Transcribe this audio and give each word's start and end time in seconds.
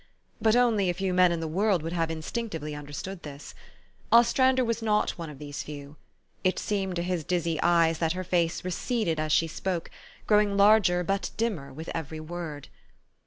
But 0.41 0.55
only 0.55 0.89
a 0.89 0.95
few 0.95 1.13
men 1.13 1.31
in 1.31 1.41
the 1.41 1.47
world 1.47 1.83
would 1.83 1.93
have 1.93 2.09
instinctively 2.09 2.73
understood 2.73 3.21
this. 3.21 3.53
Ostrander 4.11 4.65
was 4.65 4.81
not 4.81 5.11
one 5.11 5.29
of 5.29 5.37
these 5.37 5.61
few. 5.61 5.95
It 6.43 6.57
seemed 6.57 6.95
to 6.95 7.03
his 7.03 7.23
dizzy 7.23 7.61
eyes 7.61 7.99
that 7.99 8.13
her 8.13 8.23
face 8.23 8.65
receded 8.65 9.19
as 9.19 9.31
she 9.31 9.45
spoke, 9.45 9.91
growing 10.25 10.57
larger 10.57 11.03
but 11.03 11.29
dimmer 11.37 11.71
with 11.71 11.91
every 11.93 12.19
word. 12.19 12.67